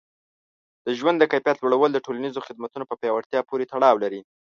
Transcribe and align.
د 0.85 0.87
ژوند 0.99 1.17
د 1.19 1.23
کیفیت 1.31 1.57
لوړول 1.59 1.91
د 1.93 1.97
ټولنیزو 2.05 2.45
خدمتونو 2.47 2.83
په 2.89 2.95
پیاوړتیا 3.01 3.39
پورې 3.49 3.69
تړاو 3.73 4.01
لري. 4.03 4.21